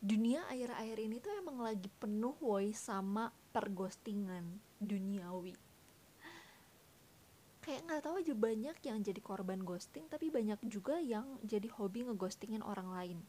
[0.00, 5.52] dunia akhir-akhir ini tuh emang lagi penuh woi sama perghostingan duniawi
[7.60, 12.08] kayak nggak tahu aja banyak yang jadi korban ghosting tapi banyak juga yang jadi hobi
[12.08, 13.20] ngeghostingin orang lain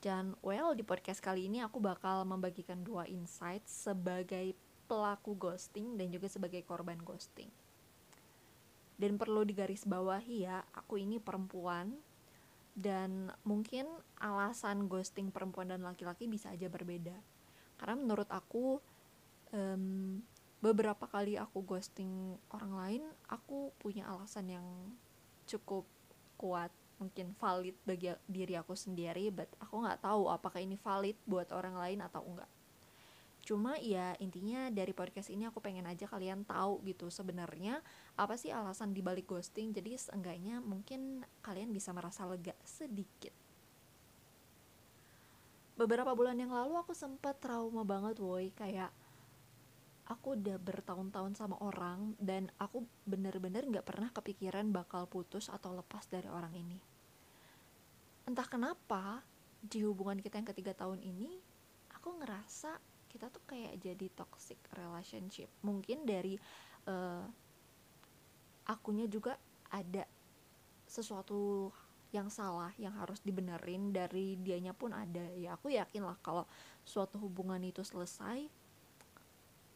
[0.00, 4.56] dan well di podcast kali ini aku bakal membagikan dua insight sebagai
[4.88, 7.46] pelaku ghosting dan juga sebagai korban ghosting.
[8.98, 11.94] Dan perlu digarisbawahi ya, aku ini perempuan
[12.74, 13.86] dan mungkin
[14.20, 17.16] alasan ghosting perempuan dan laki-laki bisa aja berbeda.
[17.76, 18.78] Karena menurut aku
[19.52, 20.20] um,
[20.60, 24.66] beberapa kali aku ghosting orang lain, aku punya alasan yang
[25.48, 25.88] cukup
[26.38, 31.48] kuat mungkin valid bagi diri aku sendiri but aku nggak tahu apakah ini valid buat
[31.48, 32.50] orang lain atau enggak
[33.50, 37.82] cuma ya intinya dari podcast ini aku pengen aja kalian tahu gitu sebenarnya
[38.14, 39.74] apa sih alasan dibalik ghosting.
[39.74, 43.34] Jadi seenggaknya mungkin kalian bisa merasa lega sedikit.
[45.74, 48.94] Beberapa bulan yang lalu aku sempat trauma banget woi kayak
[50.06, 56.06] aku udah bertahun-tahun sama orang dan aku bener-bener gak pernah kepikiran bakal putus atau lepas
[56.06, 56.78] dari orang ini.
[58.30, 59.26] Entah kenapa
[59.58, 61.42] di hubungan kita yang ketiga tahun ini
[61.98, 65.50] aku ngerasa kita tuh kayak jadi toxic relationship.
[65.66, 66.38] Mungkin dari
[66.86, 67.26] uh,
[68.70, 69.34] akunya juga
[69.74, 70.06] ada
[70.86, 71.74] sesuatu
[72.10, 75.26] yang salah yang harus dibenerin dari dianya pun ada.
[75.34, 76.46] Ya aku yakin lah kalau
[76.86, 78.46] suatu hubungan itu selesai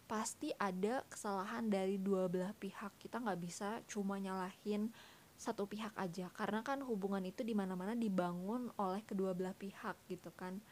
[0.05, 2.95] pasti ada kesalahan dari dua belah pihak.
[3.03, 4.95] Kita nggak bisa cuma nyalahin
[5.35, 10.31] satu pihak aja karena kan hubungan itu di mana-mana dibangun oleh kedua belah pihak gitu
[10.39, 10.63] kan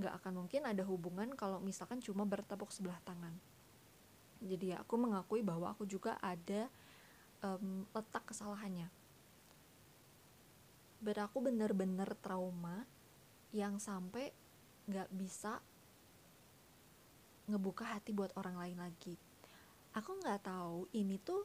[0.00, 3.34] nggak akan mungkin ada hubungan kalau misalkan cuma bertepuk sebelah tangan.
[4.42, 6.66] Jadi ya aku mengakui bahwa aku juga ada
[7.44, 8.88] um, letak kesalahannya.
[11.02, 12.86] Beraku bener-bener trauma
[13.52, 14.32] yang sampai
[14.88, 15.60] nggak bisa
[17.46, 19.14] ngebuka hati buat orang lain lagi.
[19.92, 21.44] Aku nggak tahu ini tuh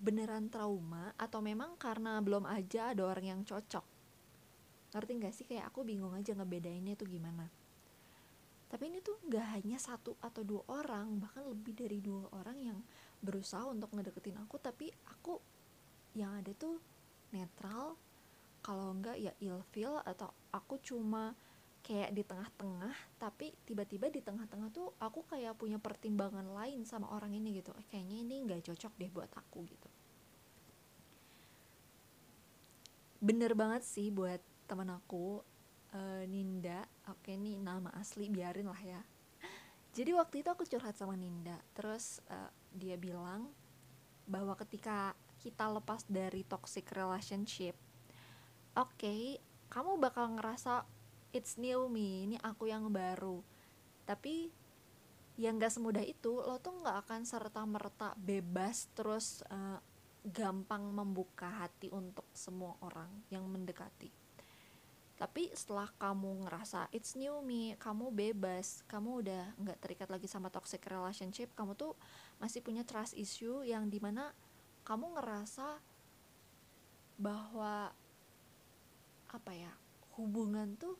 [0.00, 3.84] beneran trauma atau memang karena belum aja ada orang yang cocok.
[4.96, 5.44] Ngerti nggak sih?
[5.44, 7.63] Kayak aku bingung aja ngebedainnya tuh gimana
[8.74, 12.78] tapi ini tuh nggak hanya satu atau dua orang bahkan lebih dari dua orang yang
[13.22, 15.38] berusaha untuk ngedeketin aku tapi aku
[16.18, 16.82] yang ada tuh
[17.30, 17.94] netral.
[18.66, 21.38] Kalau enggak ya ilfeel atau aku cuma
[21.86, 27.30] kayak di tengah-tengah tapi tiba-tiba di tengah-tengah tuh aku kayak punya pertimbangan lain sama orang
[27.30, 27.70] ini gitu.
[27.78, 29.88] Eh, kayaknya ini nggak cocok deh buat aku gitu.
[33.22, 35.46] Bener banget sih buat teman aku
[35.94, 36.84] uh, Ninda.
[37.08, 39.00] Oke nih nama asli biarin lah ya.
[39.94, 41.56] Jadi waktu itu aku curhat sama Ninda.
[41.72, 43.48] Terus uh, dia bilang
[44.26, 47.76] bahwa ketika kita lepas dari toxic relationship
[48.74, 49.36] oke okay,
[49.68, 50.82] kamu bakal ngerasa
[51.30, 53.42] it's new me ini aku yang baru.
[54.04, 54.50] Tapi
[55.34, 59.82] yang gak semudah itu lo tuh gak akan serta merta bebas terus uh,
[60.22, 64.23] gampang membuka hati untuk semua orang yang mendekati
[65.14, 70.50] tapi setelah kamu ngerasa it's new me kamu bebas kamu udah nggak terikat lagi sama
[70.50, 71.94] toxic relationship kamu tuh
[72.42, 74.34] masih punya trust issue yang di mana
[74.82, 75.78] kamu ngerasa
[77.14, 77.94] bahwa
[79.30, 79.70] apa ya
[80.18, 80.98] hubungan tuh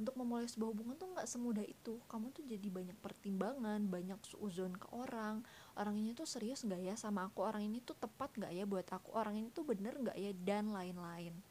[0.00, 2.00] untuk memulai sebuah hubungan tuh nggak semudah itu.
[2.08, 5.44] Kamu tuh jadi banyak pertimbangan banyak suuzon ke orang.
[5.76, 7.44] Orang ini tuh serius nggak ya sama aku?
[7.44, 9.12] Orang ini tuh tepat nggak ya buat aku?
[9.12, 10.32] Orang ini tuh bener nggak ya?
[10.32, 11.49] Dan lain-lain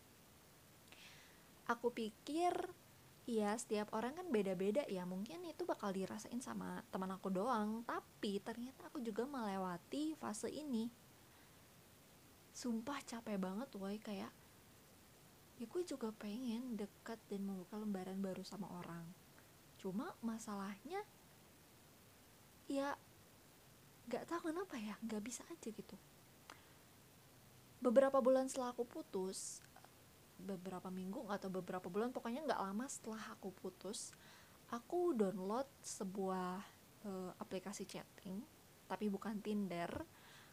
[1.69, 2.51] aku pikir
[3.29, 5.05] ya setiap orang kan beda-beda ya.
[5.05, 7.85] Mungkin itu bakal dirasain sama teman aku doang.
[7.85, 10.89] Tapi ternyata aku juga melewati fase ini.
[12.49, 14.33] Sumpah capek banget woi kayak
[15.59, 19.05] ya gue juga pengen dekat dan membuka lembaran baru sama orang.
[19.77, 21.05] Cuma masalahnya
[22.65, 22.97] ya
[24.09, 25.95] gak tahu kenapa ya gak bisa aja gitu.
[27.79, 29.63] Beberapa bulan setelah aku putus
[30.39, 34.15] beberapa minggu atau beberapa bulan pokoknya nggak lama setelah aku putus
[34.69, 36.61] aku download sebuah
[37.05, 38.41] uh, aplikasi chatting
[38.89, 39.91] tapi bukan Tinder.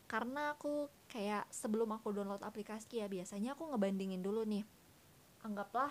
[0.07, 4.63] Karena aku kayak sebelum aku download aplikasi ya biasanya aku ngebandingin dulu nih.
[5.43, 5.91] Anggaplah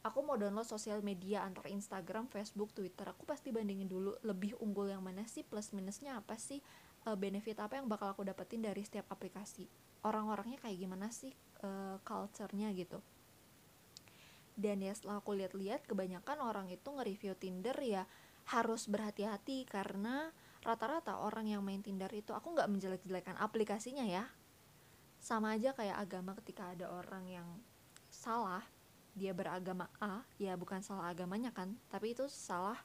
[0.00, 4.88] aku mau download sosial media antara Instagram, Facebook, Twitter aku pasti bandingin dulu lebih unggul
[4.88, 6.64] yang mana sih plus minusnya apa sih
[7.04, 9.68] uh, benefit apa yang bakal aku dapetin dari setiap aplikasi.
[10.00, 13.04] Orang-orangnya kayak gimana sih uh, culture-nya gitu
[14.58, 18.04] dan ya setelah aku lihat-lihat kebanyakan orang itu nge-review Tinder ya
[18.50, 20.34] harus berhati-hati karena
[20.66, 24.26] rata-rata orang yang main Tinder itu aku nggak menjelek-jelekan aplikasinya ya.
[25.20, 27.48] Sama aja kayak agama ketika ada orang yang
[28.10, 28.64] salah
[29.14, 32.78] dia beragama A ya bukan salah agamanya kan tapi itu salah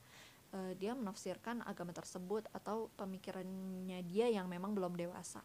[0.54, 5.42] uh, dia menafsirkan agama tersebut atau pemikirannya dia yang memang belum dewasa.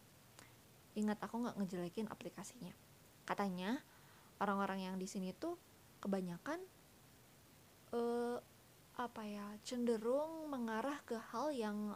[0.95, 2.75] Ingat aku nggak ngejelekin aplikasinya.
[3.23, 3.79] Katanya
[4.43, 5.55] orang-orang yang di sini tuh
[6.01, 6.59] kebanyakan
[7.93, 8.37] uh,
[8.97, 11.95] apa ya cenderung mengarah ke hal yang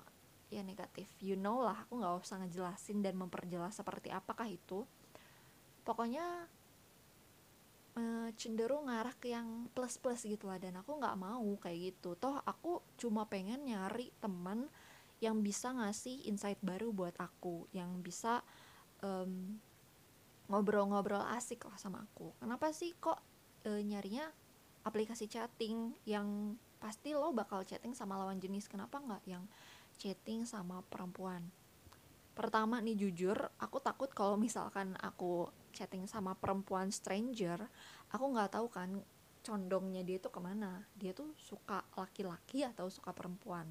[0.54, 1.10] ya negatif.
[1.20, 4.86] You know lah aku nggak usah ngejelasin dan memperjelas seperti apakah itu.
[5.86, 6.48] Pokoknya
[7.98, 12.16] uh, cenderung ngarah ke yang plus plus gitu lah dan aku nggak mau kayak gitu.
[12.18, 14.70] Toh aku cuma pengen nyari teman
[15.24, 18.44] yang bisa ngasih insight baru buat aku yang bisa
[19.00, 19.58] um,
[20.52, 22.36] ngobrol-ngobrol asik lah sama aku.
[22.38, 23.35] Kenapa sih kok
[23.66, 24.30] e, nyarinya
[24.86, 28.70] aplikasi chatting yang pasti lo bakal chatting sama lawan jenis.
[28.70, 29.44] Kenapa nggak yang
[29.98, 31.50] chatting sama perempuan?
[32.38, 37.68] Pertama nih jujur aku takut kalau misalkan aku chatting sama perempuan stranger
[38.08, 39.04] aku nggak tahu kan
[39.46, 40.82] condongnya dia tuh ke mana.
[40.98, 43.70] Dia tuh suka laki-laki atau suka perempuan?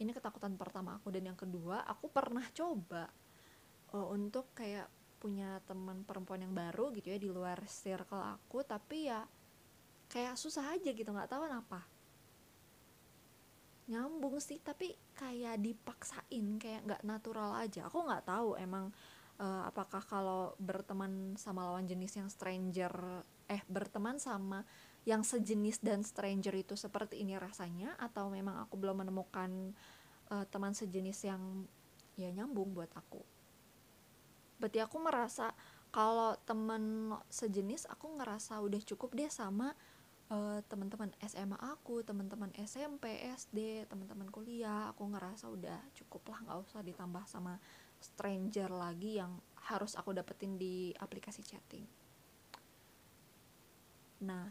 [0.00, 1.12] Ini ketakutan pertama aku.
[1.12, 3.12] Dan yang kedua aku pernah coba
[3.92, 4.88] uh, untuk kayak
[5.22, 9.22] punya teman perempuan yang baru gitu ya di luar circle aku tapi ya
[10.10, 11.86] kayak susah aja gitu nggak tahu kenapa.
[13.86, 17.86] Nyambung sih tapi kayak dipaksain kayak nggak natural aja.
[17.86, 18.90] Aku nggak tahu emang
[19.38, 24.66] uh, apakah kalau berteman sama lawan jenis yang stranger eh berteman sama
[25.06, 29.74] yang sejenis dan stranger itu seperti ini rasanya atau memang aku belum menemukan
[30.30, 31.42] uh, teman sejenis yang
[32.14, 33.41] ya nyambung buat aku
[34.62, 35.50] berarti aku merasa
[35.90, 39.74] kalau temen sejenis aku ngerasa udah cukup deh sama
[40.30, 44.94] uh, teman-teman SMA aku teman-teman SMP SD teman-teman kuliah.
[44.94, 47.58] Aku ngerasa udah cukup lah nggak usah ditambah sama
[47.98, 49.36] stranger lagi yang
[49.68, 51.84] harus aku dapetin di aplikasi chatting.
[54.22, 54.48] Nah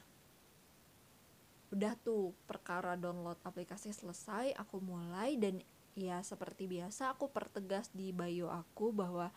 [1.71, 5.39] udah tuh perkara download aplikasi selesai aku mulai.
[5.41, 5.57] Dan
[5.97, 9.33] ya seperti biasa aku pertegas di bio aku bahwa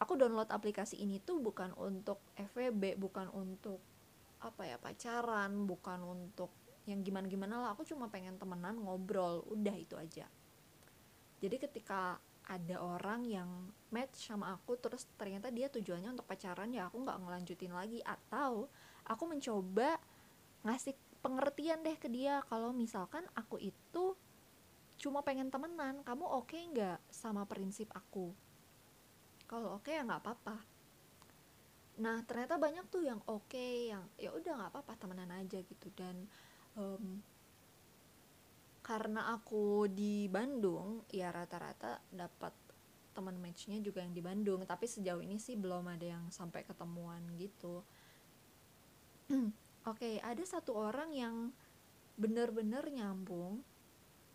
[0.00, 3.78] aku download aplikasi ini tuh bukan untuk FVB bukan untuk
[4.40, 6.48] apa ya pacaran bukan untuk
[6.88, 7.68] yang gimana gimana lah.
[7.76, 10.24] Aku cuma pengen temenan ngobrol udah itu aja.
[11.44, 12.16] Jadi ketika
[12.50, 17.20] ada orang yang match sama aku terus ternyata dia tujuannya untuk pacaran ya aku nggak
[17.20, 18.00] ngelanjutin lagi.
[18.00, 18.72] Atau
[19.04, 20.00] aku mencoba
[20.64, 24.16] ngasih pengertian deh ke dia kalau misalkan aku itu
[25.00, 28.36] cuma pengen temenan kamu oke okay nggak sama prinsip aku
[29.50, 30.56] kalau oke okay, ya nggak apa-apa.
[31.98, 35.90] Nah ternyata banyak tuh yang oke okay, yang ya udah nggak apa-apa temenan aja gitu.
[35.90, 36.30] Dan
[36.78, 37.18] um,
[38.86, 42.54] karena aku di Bandung ya rata-rata dapat
[43.10, 44.62] teman matchnya juga yang di Bandung.
[44.62, 47.82] Tapi sejauh ini sih belum ada yang sampai ketemuan gitu.
[49.34, 49.50] Oke
[49.82, 51.50] okay, ada satu orang yang
[52.14, 53.66] bener-bener nyambung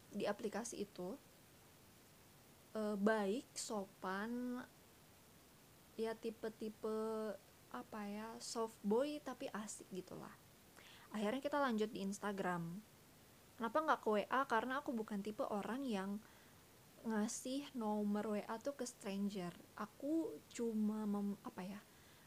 [0.10, 1.14] di aplikasi itu
[2.74, 4.64] e, baik sopan
[5.96, 6.98] ya tipe-tipe
[7.72, 10.32] apa ya soft boy tapi asik gitulah.
[11.12, 12.80] Akhirnya kita lanjut di Instagram.
[13.56, 16.20] Kenapa nggak ke WA karena aku bukan tipe orang yang
[17.08, 19.52] ngasih nomor WA tuh ke stranger.
[19.80, 21.80] Aku cuma mem, apa ya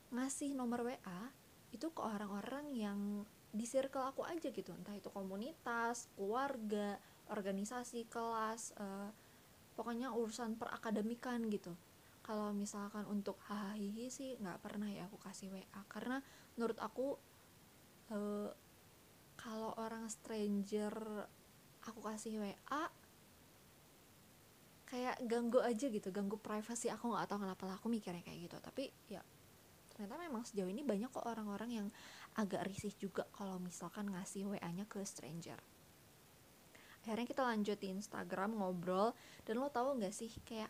[0.08, 1.20] ngasih nomor WA
[1.68, 3.00] itu ke orang-orang yang
[3.52, 4.72] di circle aku aja gitu.
[4.72, 6.96] Entah itu komunitas keluarga
[7.28, 9.12] organisasi kelas uh,
[9.76, 11.76] pokoknya urusan perakademikan gitu
[12.28, 13.80] kalau misalkan untuk hahaha
[14.12, 16.20] sih nggak pernah ya aku kasih WA karena
[16.60, 17.16] menurut aku
[18.12, 18.18] e,
[19.40, 20.92] kalau orang stranger
[21.88, 22.84] aku kasih WA
[24.84, 28.56] kayak ganggu aja gitu ganggu privasi aku nggak tahu kenapa lah aku mikirnya kayak gitu.
[28.60, 29.24] Tapi ya
[29.88, 31.88] ternyata memang sejauh ini banyak kok orang-orang yang
[32.36, 35.56] agak risih juga kalau misalkan ngasih WA-nya ke stranger.
[37.08, 39.16] Akhirnya kita lanjut di Instagram ngobrol.
[39.48, 40.68] Dan lo tau gak sih kayak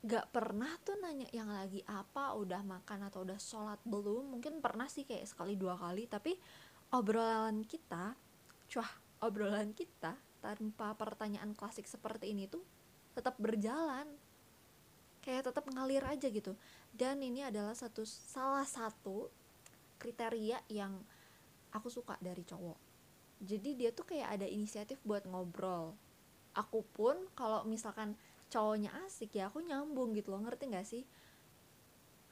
[0.00, 4.36] gak pernah tuh nanya yang lagi apa udah makan atau udah sholat belum.
[4.36, 6.08] Mungkin pernah sih kayak sekali dua kali.
[6.08, 6.32] Tapi
[6.96, 8.16] obrolan kita
[8.70, 8.90] cuah
[9.20, 12.64] obrolan kita tanpa pertanyaan klasik seperti ini tuh
[13.12, 14.08] tetap berjalan.
[15.20, 16.56] Kayak tetap ngalir aja gitu.
[16.88, 19.28] Dan ini adalah satu salah satu
[20.00, 20.96] kriteria yang
[21.76, 22.78] aku suka dari cowok.
[23.44, 25.92] Jadi dia tuh kayak ada inisiatif buat ngobrol.
[26.56, 28.16] Aku pun kalau misalkan
[28.50, 31.06] cowoknya asik ya aku nyambung gitu loh ngerti gak sih?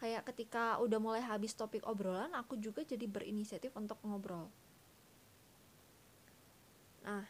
[0.03, 4.51] Kayak ketika udah mulai habis topik obrolan aku juga jadi berinisiatif untuk ngobrol.
[7.07, 7.25] Nah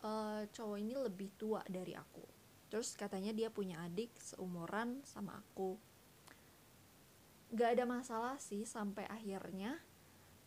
[0.00, 0.10] e,
[0.48, 2.24] cowok ini lebih tua dari aku.
[2.72, 5.76] Terus katanya dia punya adik seumuran sama aku.
[7.52, 9.76] Gak ada masalah sih sampai akhirnya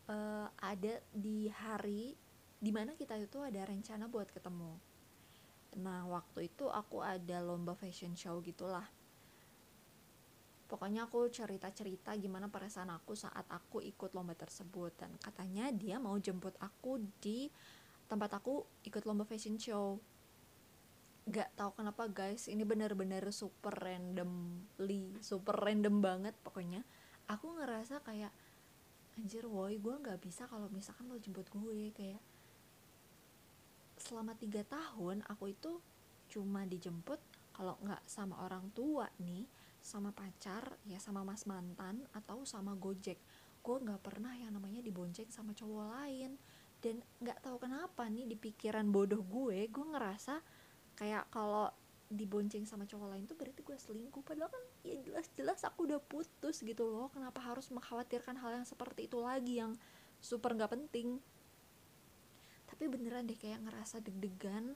[0.10, 0.18] e,
[0.50, 2.18] ada di hari
[2.58, 4.95] di mana kita itu ada rencana buat ketemu
[5.76, 8.88] nah waktu itu aku ada lomba fashion show gitulah.
[10.66, 14.98] Pokoknya aku cerita-cerita gimana perasaan aku saat aku ikut lomba tersebut.
[14.98, 17.52] Dan katanya dia mau jemput aku di
[18.10, 20.02] tempat aku ikut lomba fashion show.
[21.30, 26.82] Gak tahu kenapa guys ini bener-bener super randomly super random banget pokoknya.
[27.30, 28.34] Aku ngerasa kayak
[29.16, 32.20] anjir woi gue nggak bisa kalau misalkan lo jemput gue kayak
[34.06, 35.82] selama tiga tahun aku itu
[36.30, 37.18] cuma dijemput
[37.56, 39.48] kalau nggak sama orang tua nih
[39.82, 43.18] sama pacar ya sama mas mantan atau sama gojek.
[43.62, 46.38] Gue nggak pernah yang namanya dibonceng sama cowok lain.
[46.82, 50.42] Dan nggak tahu kenapa nih di pikiran bodoh gue gue ngerasa
[50.98, 51.70] kayak kalau
[52.06, 54.26] dibonceng sama cowok lain tuh berarti gue selingkuh.
[54.26, 57.14] Padahal kan ya jelas-jelas aku udah putus gitu loh.
[57.14, 59.78] Kenapa harus mengkhawatirkan hal yang seperti itu lagi yang
[60.18, 61.22] super nggak penting
[62.66, 64.74] tapi beneran deh kayak ngerasa deg-degan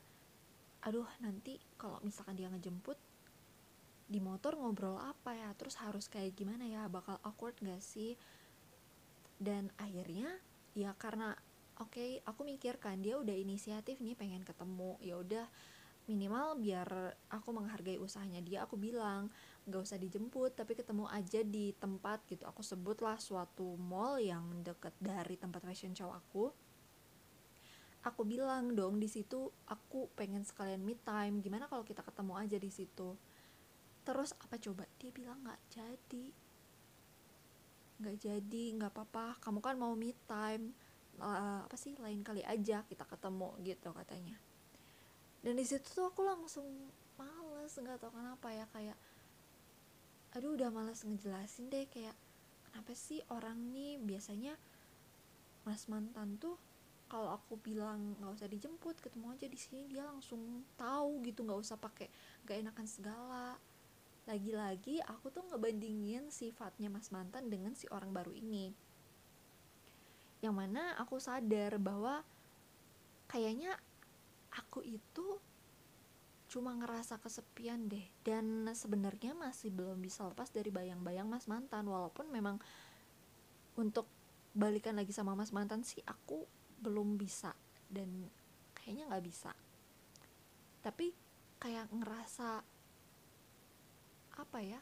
[0.80, 2.96] aduh nanti kalau misalkan dia ngejemput
[4.10, 5.54] di motor ngobrol apa ya?
[5.54, 6.90] Terus harus kayak gimana ya?
[6.90, 8.18] Bakal awkward gak sih?
[9.38, 10.34] Dan akhirnya
[10.74, 11.38] ya karena
[11.80, 14.98] oke okay, aku mikirkan dia udah inisiatif nih pengen ketemu.
[15.00, 15.46] Ya udah
[16.10, 16.90] minimal biar
[17.30, 19.30] aku menghargai usahanya dia aku bilang
[19.70, 22.50] nggak usah dijemput tapi ketemu aja di tempat gitu.
[22.50, 26.50] Aku sebutlah suatu mall yang deket dari tempat fashion show aku
[28.00, 31.44] aku bilang dong di situ aku pengen sekalian meet time.
[31.44, 33.16] Gimana kalau kita ketemu aja di situ?
[34.08, 34.88] Terus apa coba?
[35.00, 36.26] Dia bilang nggak jadi.
[38.00, 39.40] Nggak jadi nggak apa-apa.
[39.44, 40.72] Kamu kan mau me time.
[41.20, 41.96] Uh, apa sih?
[42.00, 44.40] Lain kali aja kita ketemu gitu katanya.
[45.44, 46.68] Dan di situ tuh aku langsung
[47.20, 48.98] males nggak tahu kenapa ya kayak
[50.32, 52.16] aduh udah males ngejelasin deh kayak
[52.70, 54.56] kenapa sih orang nih biasanya
[55.68, 56.56] mas mantan tuh
[57.10, 61.60] kalau aku bilang nggak usah dijemput ketemu aja di sini dia langsung tahu gitu nggak
[61.60, 62.08] usah pakai
[62.46, 63.48] nggak enakan segala.
[64.30, 68.70] Lagi-lagi aku tuh ngebandingin sifatnya mas mantan dengan si orang baru ini.
[70.46, 72.22] Yang mana aku sadar bahwa
[73.26, 73.74] kayaknya
[74.54, 75.42] aku itu
[76.46, 78.06] cuma ngerasa kesepian deh.
[78.22, 81.90] Dan sebenarnya masih belum bisa lepas dari bayang-bayang mas mantan.
[81.90, 82.62] Walaupun memang
[83.82, 84.06] untuk
[84.54, 86.46] balikan lagi sama mas mantan sih aku
[86.80, 87.52] belum bisa
[87.92, 88.32] dan
[88.74, 89.52] kayaknya nggak bisa.
[90.80, 91.12] Tapi
[91.60, 92.64] kayak ngerasa
[94.40, 94.80] apa ya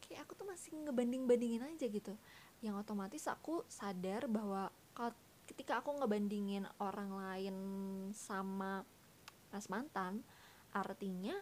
[0.00, 2.16] kayak aku tuh masih ngebanding-bandingin aja gitu.
[2.64, 4.72] Yang otomatis aku sadar bahwa
[5.44, 7.56] ketika aku ngebandingin orang lain
[8.16, 8.84] sama
[9.48, 10.20] mas mantan
[10.76, 11.32] artinya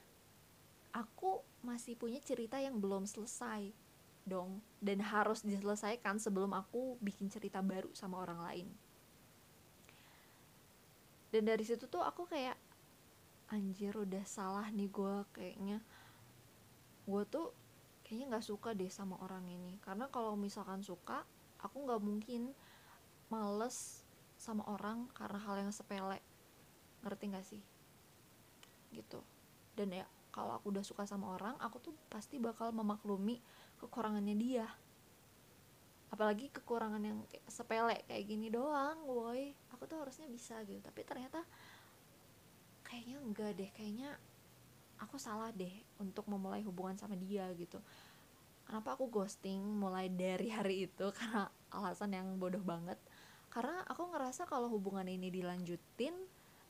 [0.95, 3.71] aku masih punya cerita yang belum selesai
[4.27, 4.59] dong.
[4.83, 8.69] Dan harus diselesaikan sebelum aku bikin cerita baru sama orang lain
[11.37, 12.57] dan dari situ tuh aku kayak
[13.53, 15.85] anjir udah salah nih gue kayaknya.
[17.05, 17.53] Gue tuh
[18.01, 19.77] kayaknya nggak suka deh sama orang ini.
[19.85, 21.29] Karena kalau misalkan suka
[21.61, 22.57] aku nggak mungkin
[23.29, 24.01] males
[24.41, 26.25] sama orang karena hal yang sepele.
[27.05, 27.61] Ngerti gak sih?
[28.97, 29.21] Gitu.
[29.77, 33.45] Dan ya kalau aku udah suka sama orang aku tuh pasti bakal memaklumi
[33.77, 34.69] kekurangannya dia
[36.07, 40.81] apalagi kekurangan yang kayak sepele kayak gini doang woi aku tuh harusnya bisa gitu.
[40.81, 41.43] Tapi ternyata
[42.87, 43.71] kayaknya enggak deh.
[43.75, 44.11] Kayaknya
[45.03, 47.83] aku salah deh untuk memulai hubungan sama dia gitu.
[48.67, 51.07] Kenapa aku ghosting mulai dari hari itu?
[51.13, 52.99] Karena alasan yang bodoh banget.
[53.53, 56.13] Karena aku ngerasa kalau hubungan ini dilanjutin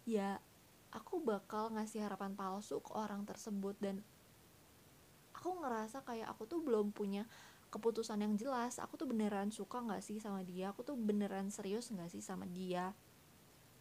[0.07, 0.39] ya
[0.95, 3.79] aku bakal ngasih harapan palsu ke orang tersebut.
[3.79, 4.03] Dan
[5.37, 7.29] aku ngerasa kayak aku tuh belum punya
[7.77, 10.73] keputusan yang jelas aku tuh beneran suka nggak sih sama dia?
[10.73, 12.97] Aku tuh beneran serius nggak sih sama dia?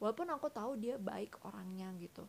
[0.04, 2.28] Walaupun aku tahu dia baik orangnya gitu.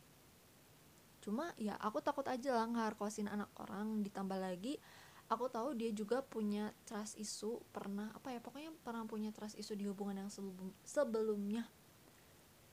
[1.19, 3.99] Cuma ya aku takut aja lah ngeharkosin anak orang.
[3.99, 4.79] Ditambah lagi
[5.27, 7.59] aku tahu dia juga punya trust issue.
[7.75, 11.67] Pernah apa ya pokoknya pernah punya trust issue di hubungan yang sebelum sebelumnya.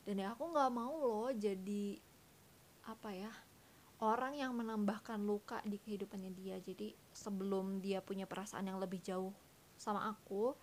[0.07, 1.99] Dan ya aku nggak mau loh jadi
[2.85, 3.33] apa ya
[4.03, 6.59] orang yang menambahkan luka di kehidupannya dia.
[6.59, 9.31] Jadi sebelum dia punya perasaan yang lebih jauh
[9.75, 10.55] sama aku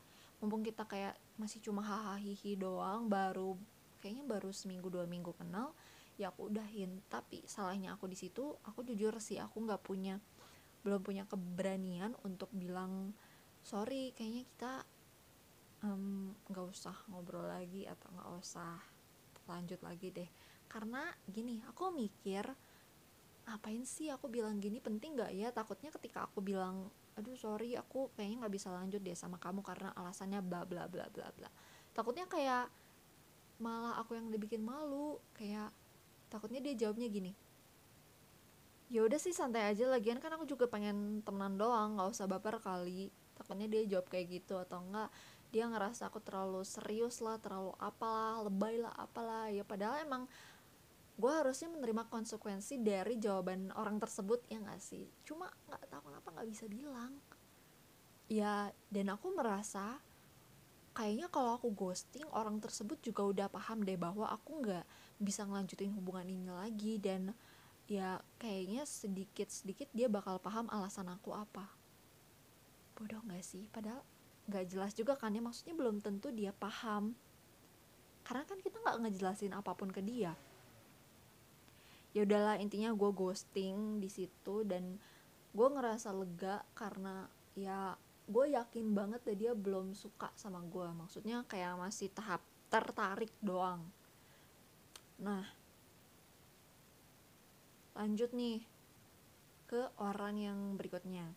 [0.43, 2.19] mumpung kita kayak masih cuma hahaha
[2.59, 3.55] doang baru
[4.03, 5.73] kayaknya baru seminggu dua minggu kenal
[6.21, 7.01] ya aku udahin.
[7.09, 10.19] Tapi salahnya aku di situ aku jujur sih aku nggak punya
[10.83, 13.15] belum punya keberanian untuk bilang
[13.63, 14.73] sorry kayaknya kita
[16.51, 18.77] nggak um, usah ngobrol lagi atau nggak usah
[19.47, 20.31] lanjut lagi deh.
[20.67, 22.47] Karena gini aku mikir
[23.49, 24.79] ngapain sih aku bilang gini?
[24.79, 25.49] Penting nggak ya?
[25.51, 29.93] Takutnya ketika aku bilang aduh sorry aku kayaknya nggak bisa lanjut deh sama kamu karena
[29.93, 31.49] alasannya bla bla bla bla bla.
[31.93, 32.73] Takutnya kayak
[33.61, 35.71] malah aku yang dibikin malu kayak
[36.33, 37.37] takutnya dia jawabnya gini
[38.93, 39.89] ya udah sih santai aja.
[39.89, 43.09] Lagian kan aku juga pengen temenan doang nggak usah baper kali.
[43.33, 45.09] Takutnya dia jawab kayak gitu atau enggak
[45.53, 49.49] dia ngerasa aku terlalu serius lah terlalu apalah lebay lah apalah.
[49.49, 50.29] Ya padahal emang
[51.13, 55.05] gue harusnya menerima konsekuensi dari jawaban orang tersebut ya gak sih?
[55.29, 57.13] Cuma nggak tahu kenapa nggak bisa bilang.
[58.33, 60.01] Ya dan aku merasa
[60.97, 64.85] kayaknya kalau aku ghosting orang tersebut juga udah paham deh bahwa aku nggak
[65.21, 66.97] bisa ngelanjutin hubungan ini lagi.
[66.97, 67.37] Dan
[67.85, 71.69] ya kayaknya sedikit sedikit dia bakal paham alasan aku apa.
[72.97, 73.69] Bodoh nggak sih?
[73.69, 74.01] Padahal
[74.49, 77.13] nggak jelas juga kan ya maksudnya belum tentu dia paham.
[78.25, 80.33] Karena kan kita nggak ngejelasin apa pun ke dia
[82.13, 85.01] ya udahlah intinya gue ghosting di situ dan
[85.53, 87.97] gue ngerasa lega karena ya
[88.29, 92.41] gue yakin banget dia belum suka sama gue maksudnya kayak masih tahap
[92.73, 93.85] tertarik doang.
[95.21, 95.45] Nah
[97.93, 98.65] lanjut nih
[99.69, 101.33] ke orang yang berikutnya.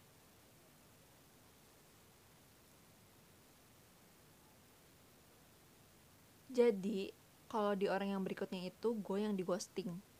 [6.56, 7.12] Jadi
[7.52, 10.15] kalau di orang yang berikutnya itu gue yang di ghosting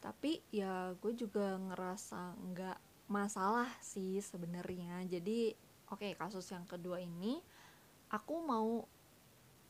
[0.00, 2.78] tapi ya gue juga ngerasa nggak
[3.12, 5.04] masalah sih sebenarnya.
[5.04, 5.52] Jadi
[5.92, 7.40] oke okay, kasus yang kedua ini
[8.08, 8.84] aku mau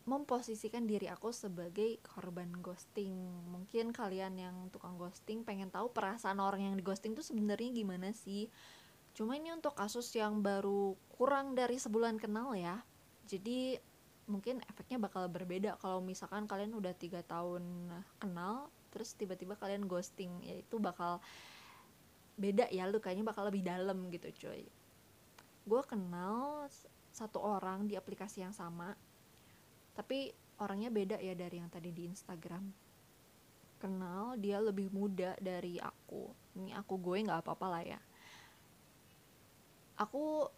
[0.09, 3.13] memposisikan diri aku sebagai korban ghosting.
[3.53, 8.11] Mungkin kalian yang tukang ghosting pengen tahu perasaan orang yang di ghosting tuh sebenarnya gimana
[8.17, 8.49] sih?
[9.13, 12.81] Cuma ini untuk kasus yang baru kurang dari sebulan kenal ya.
[13.29, 13.77] Jadi
[14.31, 17.91] mungkin efeknya bakal berbeda kalau misalkan kalian udah tiga tahun
[18.23, 21.23] kenal terus tiba-tiba kalian ghosting ya itu bakal
[22.41, 24.67] beda ya lu kayaknya bakal lebih dalam gitu cuy.
[25.65, 26.67] Gue kenal
[27.11, 28.95] satu orang di aplikasi yang sama
[29.95, 30.33] tapi
[30.63, 32.65] orangnya beda ya dari yang tadi di Instagram.
[33.81, 36.29] Kenal dia lebih muda dari aku.
[36.61, 38.01] Ini aku gue nggak apa-apa lah ya.
[40.01, 40.49] Aku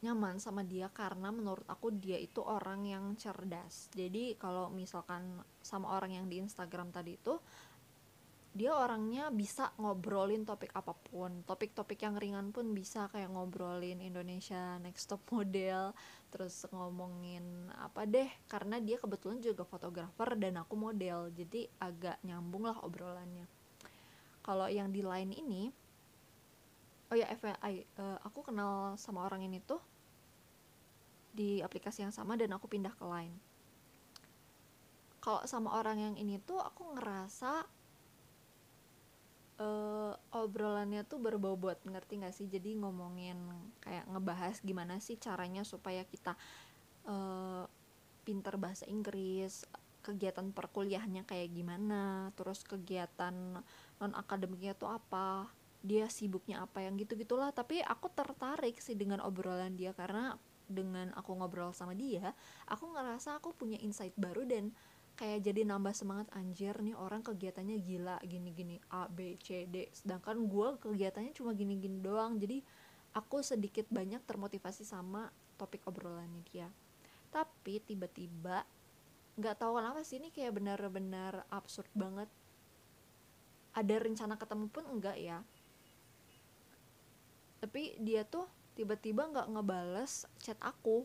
[0.00, 3.92] nyaman sama dia karena menurut aku dia itu orang yang cerdas.
[3.92, 7.36] Jadi kalau misalkan sama orang yang di Instagram tadi itu
[8.50, 11.46] dia orangnya bisa ngobrolin topik apa pun.
[11.46, 15.94] Topik-topik yang ringan pun bisa kayak ngobrolin Indonesia Next Top Model
[16.32, 18.26] terus ngomongin apa deh.
[18.50, 23.46] Karena dia kebetulan juga fotografer dan aku model jadi agak nyambung lah obrolannya.
[24.40, 25.70] Kalau yang di lain ini
[27.10, 29.82] oh ya FYI uh, aku kenal sama orang ini tuh
[31.30, 33.32] di aplikasi yang sama dan aku pindah ke lain
[35.20, 37.68] kalau sama orang yang ini tuh aku ngerasa
[39.60, 42.48] uh, obrolannya tuh berbobot ngerti gak sih?
[42.48, 43.36] Jadi ngomongin
[43.84, 46.32] kayak ngebahas gimana sih caranya supaya kita
[47.04, 47.68] uh,
[48.24, 49.68] pinter bahasa Inggris
[50.00, 53.60] kegiatan perkuliahannya kayak gimana terus kegiatan
[54.00, 55.44] non akademiknya tuh apa
[55.84, 61.10] dia sibuknya apa yang gitu gitulah tapi aku tertarik sih dengan obrolan dia karena dengan
[61.18, 62.32] aku ngobrol sama dia
[62.70, 64.70] aku ngerasa aku punya insight baru dan
[65.18, 69.92] kayak jadi nambah semangat anjir nih orang kegiatannya gila gini-gini A B C D.
[69.92, 72.64] Sedangkan gue kegiatannya cuma gini-gini doang jadi
[73.12, 75.28] aku sedikit banyak termotivasi sama
[75.60, 76.72] topik obrolannya dia.
[77.28, 78.64] Tapi tiba-tiba
[79.36, 82.32] nggak tahu kenapa sih ini kayak benar-benar absurd banget.
[83.76, 85.44] Ada rencana ketemu pun enggak ya.
[87.60, 88.48] Tapi dia tuh
[88.80, 91.04] tiba-tiba nggak ngebales chat aku.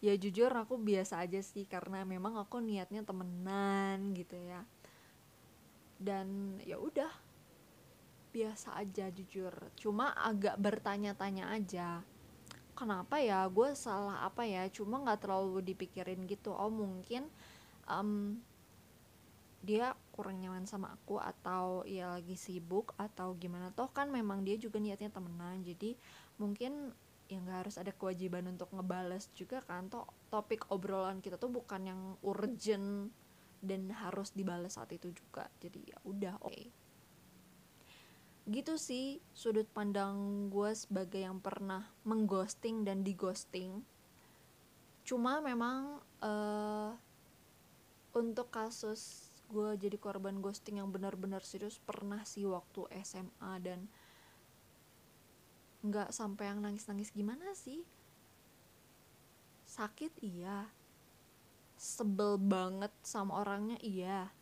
[0.00, 4.64] Ya jujur aku biasa aja sih karena memang aku niatnya temenan gitu ya.
[6.00, 7.12] Dan ya udah
[8.32, 9.52] biasa aja jujur.
[9.76, 12.00] Cuma agak bertanya-tanya aja
[12.74, 13.46] kenapa ya?
[13.48, 14.66] Gue salah apa ya?
[14.68, 16.50] Cuma nggak terlalu dipikirin gitu.
[16.52, 17.30] Oh mungkin
[17.86, 18.42] um,
[19.64, 23.72] dia kurang nyaman sama aku atau ya lagi sibuk atau gimana.
[23.72, 25.96] Toh kan memang dia juga niatnya temenan jadi
[26.38, 26.92] mungkin
[27.28, 31.82] ya nggak harus ada kewajiban untuk ngebales juga kan toh topik obrolan kita tuh bukan
[31.88, 33.08] yang urgent
[33.64, 36.68] dan harus dibalas saat itu juga jadi ya udah oke okay.
[38.52, 43.80] gitu sih sudut pandang gue sebagai yang pernah mengghosting dan digosting
[45.08, 46.92] cuma memang uh,
[48.12, 53.88] untuk kasus gue jadi korban ghosting yang benar-benar serius pernah sih waktu SMA dan
[55.84, 57.84] nggak sampai yang nangis-nangis gimana sih?
[59.68, 60.64] Sakit iya.
[61.76, 64.32] Sebel banget sama orangnya iya.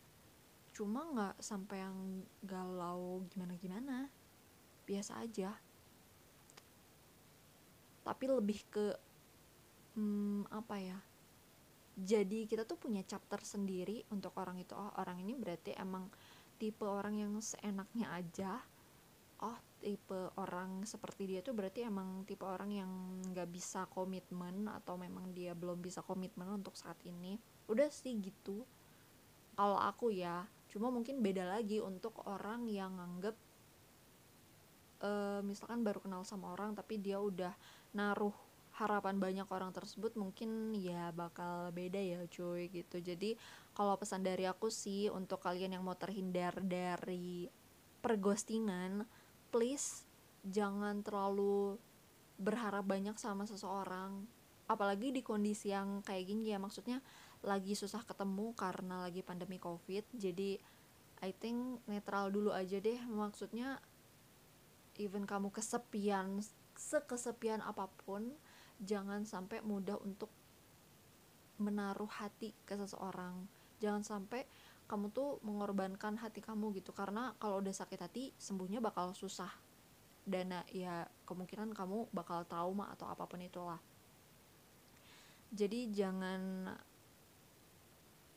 [0.71, 4.07] Cuma nggak sampai yang galau gimana-gimana.
[4.87, 5.51] Biasa aja.
[8.07, 8.87] Tapi lebih ke
[9.99, 10.99] hmm, apa ya?
[11.93, 16.09] Jadi kita tuh punya chapter sendiri untuk orang itu oh orang ini berarti emang
[16.55, 18.63] tipe orang yang seenaknya aja.
[19.43, 22.91] Oh tipe orang seperti dia tuh berarti emang tipe orang yang
[23.35, 27.35] nggak bisa komitmen atau memang dia belum bisa komitmen untuk saat ini.
[27.67, 28.63] Udah sih gitu.
[29.53, 33.35] Kalau aku ya cuma mungkin beda lagi untuk orang yang nganggep
[35.05, 37.53] uh, misalkan baru kenal sama orang tapi dia udah
[37.93, 38.33] naruh
[38.73, 42.97] harapan banyak orang tersebut mungkin ya bakal beda ya cuy gitu.
[42.97, 43.37] Jadi
[43.77, 47.45] kalau pesan dari aku sih untuk kalian yang mau terhindar dari
[48.01, 49.05] perghostingan
[49.53, 50.09] please
[50.41, 51.77] jangan terlalu
[52.41, 54.25] berharap banyak sama seseorang.
[54.65, 57.05] Apalagi di kondisi yang kayak gini ya maksudnya
[57.45, 60.01] lagi susah ketemu karena lagi pandemi covid.
[60.17, 60.57] Jadi
[61.21, 62.97] I think netral dulu aja deh.
[63.05, 63.77] Maksudnya
[64.97, 66.41] even kamu kesepian
[66.73, 68.33] sekesepian apa pun
[68.81, 70.33] jangan sampai mudah untuk
[71.61, 73.45] menaruh hati ke seseorang.
[73.77, 74.43] Jangan sampai
[74.93, 76.93] kamu tuh mengorbankan hati kamu gitu.
[76.93, 79.49] Karena kalau udah sakit hati sembuhnya bakal susah.
[80.21, 83.81] Dan ya kemungkinan kamu bakal trauma atau apa pun itulah.
[85.49, 86.69] Jadi jangan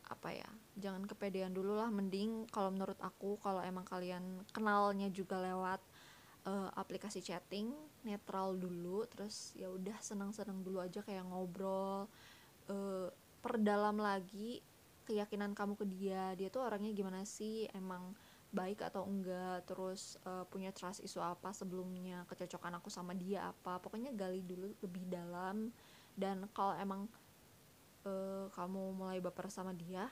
[0.07, 0.49] apa ya
[0.81, 1.93] jangan kepedean dulu lah.
[1.93, 5.79] Mending kalau menurut aku kalau emang kalian kenalnya juga lewat
[6.49, 7.69] uh, aplikasi chatting
[8.01, 9.05] netral dulu.
[9.13, 12.09] Terus ya udah senang-senang dulu aja kayak ngobrol
[12.67, 13.07] uh,
[13.45, 14.59] perdalam lagi
[15.07, 17.71] keyakinan kamu ke dia dia tuh orangnya gimana sih?
[17.71, 18.11] Emang
[18.51, 19.63] baik atau enggak?
[19.63, 22.27] Terus uh, punya trust isu apa sebelumnya?
[22.27, 23.79] Kecocokan aku sama dia apa?
[23.79, 25.71] Pokoknya gali dulu lebih dalam.
[26.17, 27.07] Dan kalau emang
[28.03, 30.11] uh, kamu mulai baper sama dia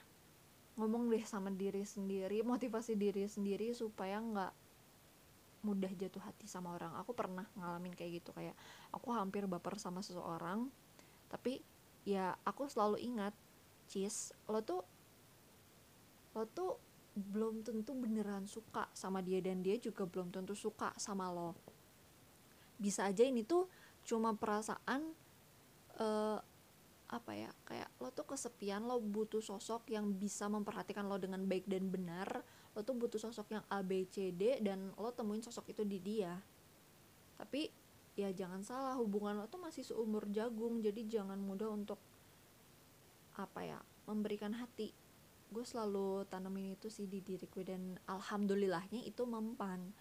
[0.76, 4.52] ngomong deh sama diri sendiri motivasi diri sendiri supaya nggak
[5.64, 6.92] mudah jatuh hati sama orang.
[7.00, 8.52] Aku pernah ngalamin kayak gitu kayak
[8.92, 10.68] aku hampir baper sama seseorang
[11.26, 11.62] tapi
[12.06, 13.34] ya aku selalu ingat
[13.86, 14.82] cis lo tuh
[16.36, 16.76] lo tuh
[17.16, 21.56] belum tentu beneran suka sama dia dan dia juga belum tentu suka sama lo.
[22.76, 23.64] Bisa aja ini tuh
[24.04, 25.16] cuma perasaan
[25.96, 26.38] uh,
[27.06, 31.64] apa ya kayak lo tuh kesepian lo butuh sosok yang bisa memperhatikan lo dengan baik
[31.64, 32.44] dan benar
[32.76, 35.96] lo tuh butuh sosok yang A B C D dan lo temuin sosok itu di
[36.04, 36.36] dia.
[37.40, 37.72] Tapi
[38.12, 41.96] ya jangan salah hubungan lo tuh masih seumur jagung jadi jangan mudah untuk
[43.36, 44.90] apa ya memberikan hati.
[45.46, 49.94] Gue selalu tanamin itu sih di diriku dan alhamdulillahnya itu mempan.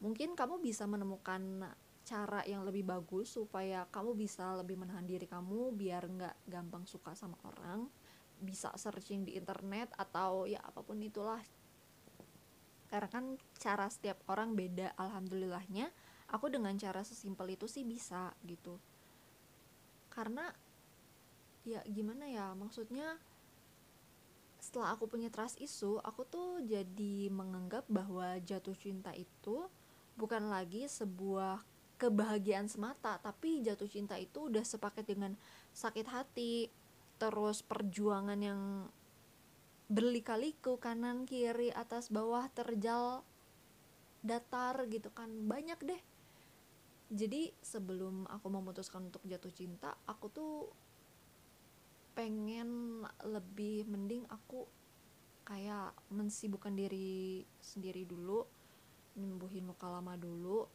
[0.00, 1.70] Mungkin kamu bisa menemukan
[2.02, 7.14] cara yang lebih bagus supaya kamu bisa lebih menahan diri kamu biar nggak gampang suka
[7.14, 7.86] sama orang.
[8.40, 11.44] Bisa searching di internet atau ya apa pun itulah.
[12.90, 15.92] Karena kan cara setiap orang beda alhamdulillahnya.
[16.34, 18.78] Aku dengan cara sesimpel itu sih bisa gitu.
[20.10, 20.50] Karena
[21.64, 22.52] ya gimana ya?
[22.56, 23.18] Maksudnya
[24.60, 29.66] setelah aku punya trust isu aku tuh jadi menganggap bahwa jatuh cinta itu
[30.20, 31.64] bukan lagi sebuah
[31.96, 35.32] kebahagiaan semata tapi jatuh cinta itu udah sepaket dengan
[35.72, 36.68] sakit hati
[37.16, 38.88] terus perjuangan yang
[39.90, 43.26] berlika-liku kanan kiri atas bawah terjal
[44.22, 45.28] datar gitu kan.
[45.28, 46.02] Banyak deh.
[47.10, 50.52] Jadi sebelum aku memutuskan untuk jatuh cinta aku tuh
[52.20, 54.68] pengen lebih mending aku
[55.48, 58.44] kayak mensibukkan diri sendiri dulu
[59.16, 60.68] nyembuhin luka lama dulu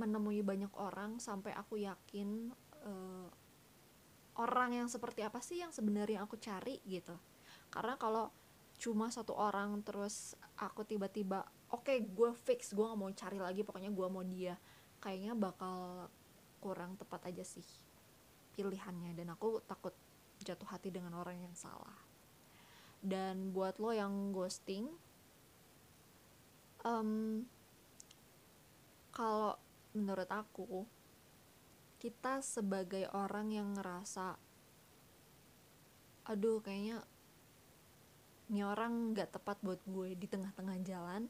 [0.00, 2.48] menemui banyak orang sampai aku yakin
[2.80, 3.28] uh,
[4.40, 7.12] orang yang seperti apa sih yang sebenarnya aku cari gitu.
[7.68, 8.32] Karena kalau
[8.80, 11.44] cuma satu orang terus aku tiba-tiba
[11.76, 14.58] oke okay, gue fix gue nggak mau cari lagi pokoknya gue mau dia
[14.98, 16.08] kayaknya bakal
[16.58, 17.83] kurang tepat aja sih
[18.54, 19.92] pilihannya dan aku takut
[20.40, 21.98] jatuh hati dengan orang yang salah.
[23.04, 24.88] Dan buat lo yang ghosting
[26.84, 27.42] um,
[29.10, 29.56] kalau
[29.96, 30.86] menurut aku
[31.98, 34.36] kita sebagai orang yang ngerasa
[36.28, 37.00] aduh kayaknya
[38.52, 41.28] ini orang nggak tepat buat gue di tengah-tengah jalan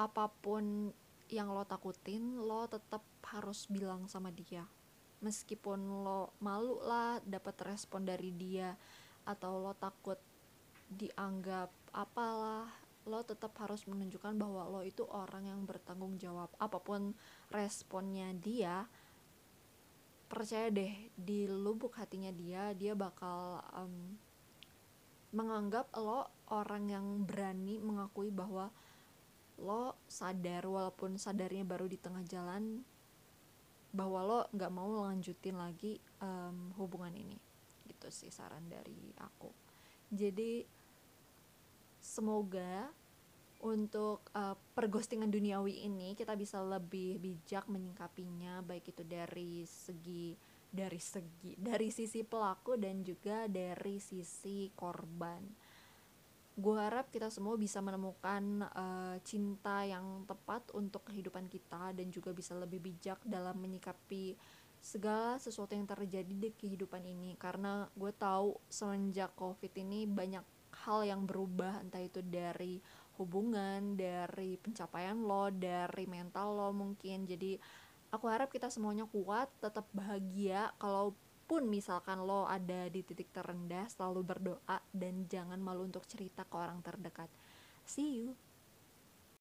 [0.00, 0.88] apa pun
[1.28, 4.64] yang lo takutin lo tetap harus bilang sama dia
[5.22, 8.74] meskipun lo malu lah dapat respon dari dia
[9.22, 10.18] atau lo takut
[10.92, 12.68] dianggap apalah
[13.02, 16.50] lo tetap harus menunjukkan bahwa lo itu orang yang bertanggung jawab.
[16.62, 17.14] Apa pun
[17.50, 18.86] responnya dia
[20.30, 24.16] percaya deh di lubuk hatinya dia dia bakal um,
[25.36, 28.72] menganggap lo orang yang berani mengakui bahwa
[29.60, 32.80] lo sadar walaupun sadarnya baru di tengah jalan
[33.92, 37.36] bahwa lo nggak mau lanjutin lagi um, hubungan ini.
[37.84, 39.52] Gitu sih saran dari aku.
[40.12, 40.64] Jadi
[42.02, 42.90] semoga
[43.62, 50.34] untuk uh, perghostingan duniawi ini kita bisa lebih bijak menyingkapinya baik itu dari segi
[50.66, 55.46] dari segi dari sisi pelaku dan juga dari sisi korban
[56.52, 62.36] gue harap kita semua bisa menemukan uh, cinta yang tepat untuk kehidupan kita dan juga
[62.36, 64.36] bisa lebih bijak dalam menyikapi
[64.82, 67.40] segala sesuatu yang terjadi di kehidupan ini.
[67.40, 70.44] Karena gue tahu semenjak covid ini banyak
[70.84, 72.82] hal yang berubah entah itu dari
[73.16, 77.24] hubungan dari pencapaian lo dari mental lo mungkin.
[77.24, 77.56] Jadi
[78.12, 81.16] aku harap kita semuanya kuat tetap bahagia kalau
[81.52, 86.56] pun misalkan lo ada di titik terendah selalu berdoa dan jangan malu untuk cerita ke
[86.56, 87.28] orang terdekat.
[87.84, 88.32] See you